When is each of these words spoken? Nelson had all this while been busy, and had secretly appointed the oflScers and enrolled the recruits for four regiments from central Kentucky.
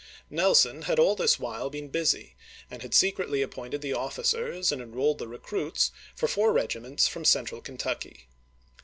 Nelson 0.31 0.81
had 0.81 0.97
all 0.97 1.15
this 1.15 1.37
while 1.37 1.69
been 1.69 1.89
busy, 1.89 2.35
and 2.71 2.81
had 2.81 2.95
secretly 2.95 3.43
appointed 3.43 3.81
the 3.83 3.91
oflScers 3.91 4.71
and 4.71 4.81
enrolled 4.81 5.19
the 5.19 5.27
recruits 5.27 5.91
for 6.15 6.27
four 6.27 6.51
regiments 6.51 7.07
from 7.07 7.23
central 7.23 7.61
Kentucky. 7.61 8.27